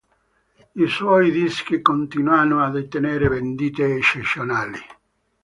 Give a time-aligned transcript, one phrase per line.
[0.73, 4.79] I suoi dischi continuano ad ottenere vendite eccezionali.